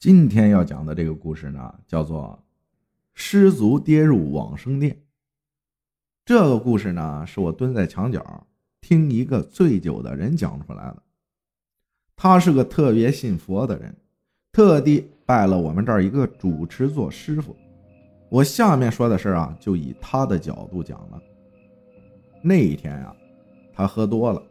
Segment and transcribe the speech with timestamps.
[0.00, 2.42] 今天要讲的这个故事呢，叫做
[3.12, 4.98] “失足跌入往生殿”。
[6.24, 8.46] 这个故事呢，是我蹲在墙角
[8.80, 11.02] 听一个醉酒的人讲出来的。
[12.16, 13.94] 他是个特别信佛的人，
[14.50, 17.54] 特地拜了我们这儿一个主持做师傅。
[18.30, 21.20] 我下面说的事啊，就以他的角度讲了。
[22.40, 23.14] 那一天啊，
[23.70, 24.42] 他喝多了，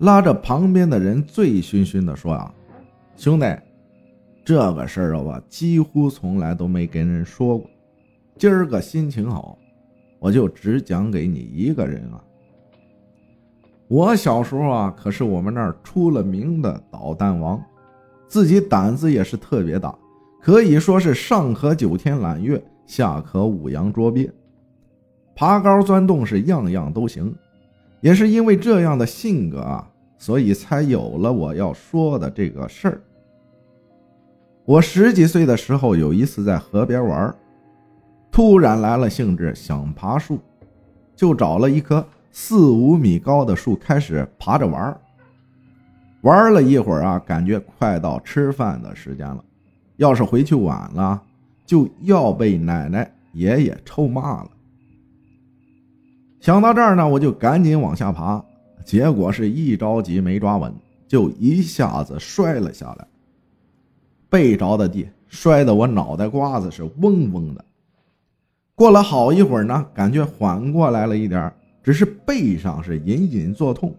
[0.00, 2.54] 拉着旁边的人醉醺醺的说：“啊，
[3.16, 3.46] 兄弟。”
[4.44, 7.70] 这个事儿啊，我几乎从来都没跟人说过。
[8.36, 9.56] 今儿个心情好，
[10.18, 12.22] 我就只讲给你一个人啊。
[13.88, 17.62] 我小时候啊，可是我们那儿出了名的捣蛋王，
[18.28, 19.96] 自己胆子也是特别大，
[20.42, 24.30] 可以说是上可九天揽月，下可五洋捉鳖，
[25.34, 27.34] 爬高钻洞是样样都行。
[28.02, 33.00] 也是因为这样的性格啊，所以才有了我要说的这个事儿。
[34.66, 37.34] 我十几岁的时候，有一次在河边玩，
[38.32, 40.38] 突然来了兴致，想爬树，
[41.14, 44.98] 就找了一棵四五米高的树开始爬着玩。
[46.22, 49.44] 玩了一会儿啊，感觉快到吃饭的时间了，
[49.96, 51.20] 要是回去晚了，
[51.66, 54.50] 就要被奶奶爷爷臭骂了。
[56.40, 58.42] 想到这儿呢，我就赶紧往下爬，
[58.82, 60.74] 结果是一着急没抓稳，
[61.06, 63.06] 就一下子摔了下来。
[64.34, 67.64] 背着的地，摔得我脑袋瓜子是嗡嗡的。
[68.74, 71.52] 过了好一会儿呢，感觉缓过来了一点，
[71.84, 73.94] 只是背上是隐隐作痛。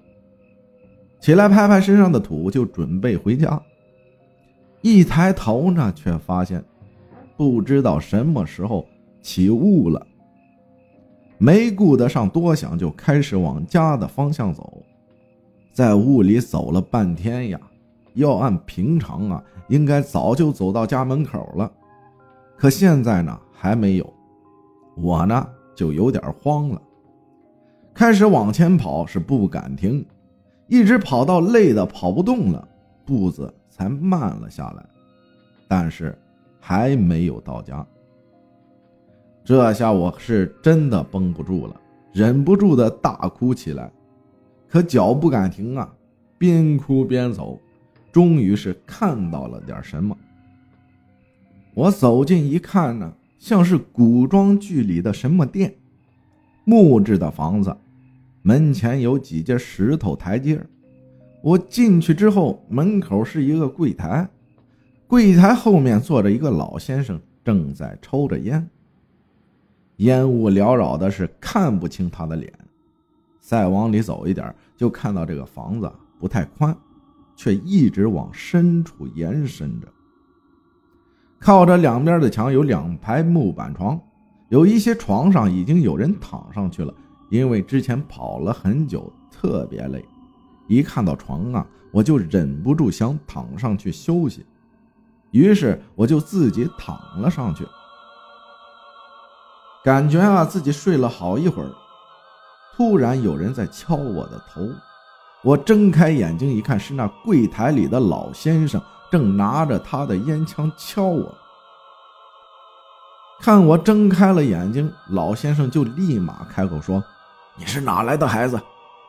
[1.21, 3.61] 起来拍拍身上的土，就准备回家。
[4.81, 6.61] 一抬头呢，却发现
[7.37, 8.85] 不知道什么时候
[9.21, 10.05] 起雾了，
[11.37, 14.83] 没顾得上多想，就开始往家的方向走。
[15.71, 17.61] 在雾里走了半天呀。
[18.15, 21.71] 要按平常啊，应该早就走到家门口了，
[22.57, 24.13] 可现在呢还没有，
[24.95, 26.81] 我呢就有点慌了，
[27.93, 30.05] 开始往前跑，是不敢停，
[30.67, 32.67] 一直跑到累的跑不动了，
[33.05, 34.85] 步子才慢了下来，
[35.67, 36.17] 但是
[36.59, 37.85] 还没有到家，
[39.43, 41.75] 这下我是真的绷不住了，
[42.13, 43.91] 忍不住的大哭起来，
[44.69, 45.93] 可脚不敢停啊，
[46.37, 47.59] 边哭边走。
[48.15, 50.17] 终于是看到了点什么。
[51.73, 55.75] 我走近一看呢，像是古装剧里的什么店，
[56.63, 57.75] 木质的房子，
[58.41, 60.65] 门前有几节石头台阶。
[61.41, 64.25] 我进去之后，门口是一个柜台，
[65.07, 68.65] 柜台后面坐着一个老先生，正在抽着烟。
[69.97, 72.49] 烟雾缭绕的，是看不清他的脸。
[73.41, 76.73] 再往里走一点，就看到这个房子不太宽。
[77.35, 79.87] 却一直往深处延伸着。
[81.39, 83.99] 靠着两边的墙有两排木板床，
[84.49, 86.93] 有一些床上已经有人躺上去了，
[87.29, 90.03] 因为之前跑了很久，特别累。
[90.67, 94.43] 一看到床啊，我就忍不住想躺上去休息，
[95.29, 97.63] 于是我就自己躺了上去。
[99.83, 101.69] 感觉啊，自己睡了好一会儿，
[102.75, 104.67] 突然有人在敲我的头。
[105.45, 111.31] 我睁开眼睛一看，是那柜台里的老先生，正拿着他的烟枪敲我。
[113.39, 117.03] 看我睁开了眼睛，老先生就立马开口说
[117.59, 118.59] ：“你是哪来的孩子？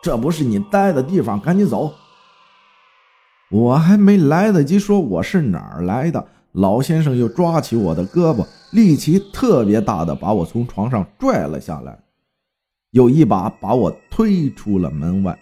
[0.03, 1.91] 这不是你待的地方，赶紧走！”
[3.51, 6.23] 我还没来得及说我是哪儿来的，
[6.53, 11.99] 老先生又抓起我的胳膊，力气特别大的把我从床上拽了下来，
[12.91, 15.39] 又一把把我推出了门外。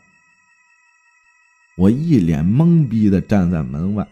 [1.77, 4.07] 我一脸懵逼的站在门外，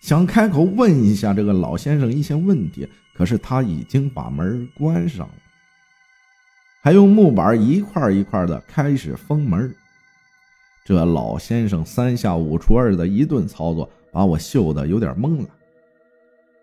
[0.00, 5.34] 想开口问一下这个老先生一些问题，可是他已经把门关上了，
[6.82, 9.72] 还用木板一块一块的开始封门。
[10.84, 15.48] 这老先生三下五除二的一顿操作，把我秀的有点懵了，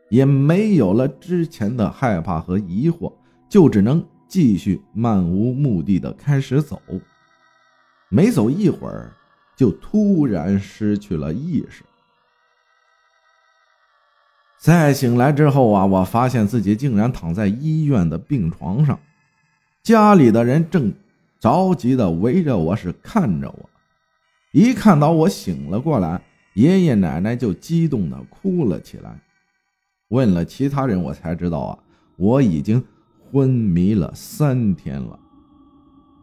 [0.09, 3.11] 也没有了之前的害怕和疑惑，
[3.47, 6.79] 就只能继续漫无目的的开始走。
[8.09, 9.13] 没走一会儿。
[9.61, 11.83] 就突然失去了意识。
[14.59, 18.99] 再醒来之后啊，我发现自己竟然躺在医院的病床上，
[19.83, 20.91] 家里的人正
[21.39, 23.69] 着急的围着我是看着我。
[24.51, 26.19] 一看到我醒了过来，
[26.55, 29.15] 爷爷奶奶就激动的哭了起来。
[30.07, 31.77] 问了其他人，我才知道啊，
[32.15, 32.83] 我已经
[33.31, 35.19] 昏迷了三天了，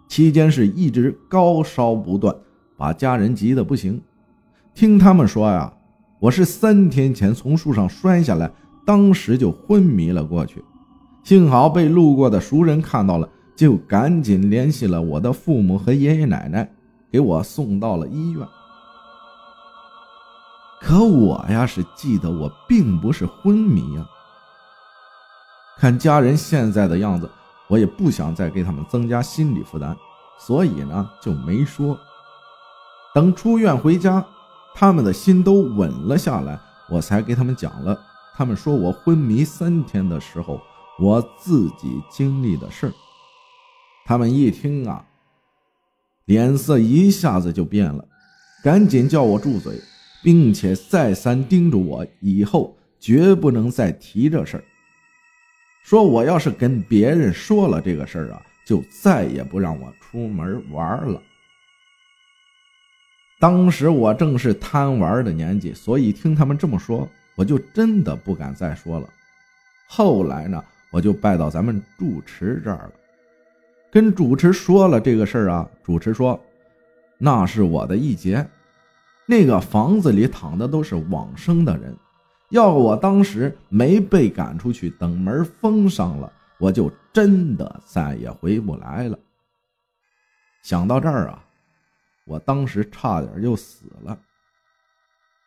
[0.08, 2.34] 期间是一直高烧不断。
[2.78, 4.00] 把家人急得不行，
[4.72, 5.72] 听他们说呀，
[6.20, 8.48] 我是三天前从树上摔下来，
[8.86, 10.64] 当时就昏迷了过去。
[11.24, 16.70] 幸好被路过的熟人看到了，就赶紧联系了我的父母和爷爷奶奶，
[17.10, 18.46] 给我送到了医院。
[20.80, 24.06] 可我呀是记得我并不是昏迷呀。
[25.78, 27.28] 看家人现在的样子，
[27.66, 29.96] 我也不想再给他们增加心理负担，
[30.38, 31.98] 所以呢就没说。
[33.14, 34.24] 等出院回家，
[34.74, 36.58] 他们的心都稳了下来，
[36.90, 37.98] 我才给他们讲了。
[38.36, 40.60] 他们说我昏迷三天的时候，
[41.00, 42.92] 我自己经历的事儿。
[44.04, 45.04] 他们一听啊，
[46.26, 48.04] 脸色一下子就变了，
[48.62, 49.80] 赶紧叫我住嘴，
[50.22, 54.64] 并且再三叮嘱我以后绝不能再提这事儿。
[55.82, 61.20] 说我要是跟别人说了这个事儿啊，就再也不让我出门玩了。
[63.40, 69.08] 当时我正是贪玩的年纪，所以听他们这么说，我就真的不敢再说了。
[69.86, 72.92] 后来呢，我就拜到咱们住持这儿了，
[73.92, 75.68] 跟主持说了这个事儿啊。
[75.84, 76.38] 主持说，
[77.16, 78.44] 那是我的一劫，
[79.24, 81.96] 那个房子里躺的都是往生的人，
[82.50, 89.16] 要我当时没被赶出去，等门封上了，我就真的再也回不来了。
[90.64, 91.44] 想到这儿啊。
[92.28, 94.20] 我当时差点就死了，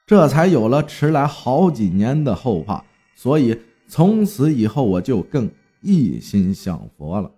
[0.05, 2.83] 这才有了迟来好几年的后怕，
[3.15, 3.57] 所以
[3.87, 5.49] 从此以后我就更
[5.81, 7.31] 一心向佛了。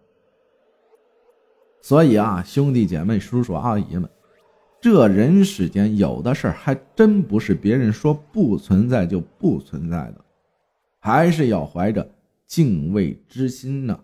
[1.82, 4.10] 所以啊，兄弟姐妹、叔叔阿姨们，
[4.80, 10.24] 这人世间有的事儿还真不是别人说不存在就不存在的，
[11.00, 12.10] 还是要怀着
[12.48, 14.00] 敬畏之心呢。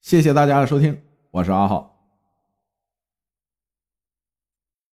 [0.00, 0.96] 谢谢大家的收听，
[1.32, 1.93] 我是阿浩。